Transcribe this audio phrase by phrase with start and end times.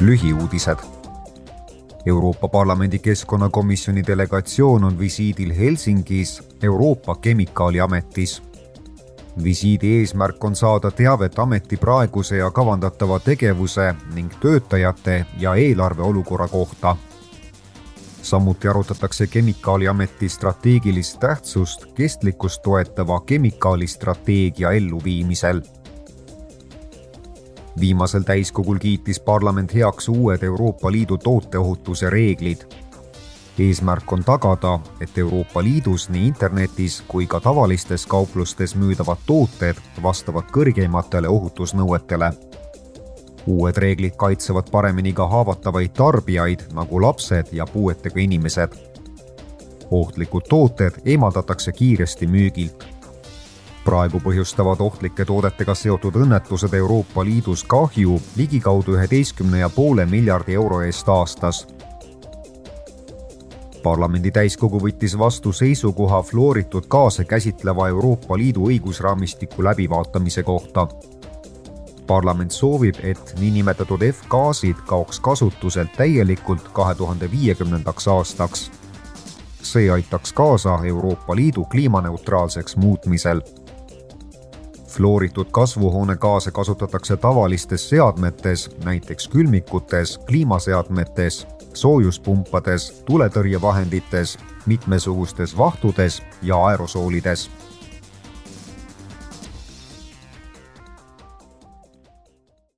[0.00, 0.78] lühiuudised.
[2.06, 8.42] Euroopa Parlamendi keskkonnakomisjoni delegatsioon on visiidil Helsingis Euroopa Kemikaaliametis.
[9.42, 16.48] visiidi eesmärk on saada teavet ameti praeguse ja kavandatava tegevuse ning töötajate ja eelarve olukorra
[16.48, 16.96] kohta
[18.28, 25.60] samuti arutatakse Kemikaaliameti strateegilist tähtsust kestlikkust toetava kemikaalistrateegia elluviimisel.
[27.80, 32.62] Viimasel täiskogul kiitis parlament heaks uued Euroopa Liidu tooteohutuse reeglid.
[33.58, 40.44] eesmärk on tagada, et Euroopa Liidus nii internetis kui ka tavalistes kauplustes müüdavad tooted vastavad
[40.52, 42.32] kõrgeimatele ohutusnõuetele
[43.48, 48.72] uued reeglid kaitsevad paremini ka haavatavaid tarbijaid nagu lapsed ja puuetega inimesed.
[49.90, 52.97] ohtlikud tooted eemaldatakse kiiresti müügilt.
[53.88, 60.82] Praegu põhjustavad ohtlike toodetega seotud õnnetused Euroopa Liidus kahju ligikaudu üheteistkümne ja poole miljardi euro
[60.84, 61.64] eest aastas
[63.82, 70.84] parlamendi täiskogu võttis vastu seisukoha fluoritud gaase käsitleva Euroopa Liidu õigusraamistiku läbivaatamise kohta
[72.06, 78.70] parlament soovib, et niinimetatud F-gaasid kaoks kasutuselt täielikult kahe tuhande viiekümnendaks aastaks.
[79.62, 83.40] see aitaks kaasa Euroopa Liidu kliimaneutraalseks muutmisel.
[84.98, 97.50] Fluoritud kasvuhoonegaase kasutatakse tavalistes seadmetes, näiteks külmikutes, kliimaseadmetes, soojuspumpades, tuletõrjevahendites, mitmesugustes vahtudes ja aerosoolides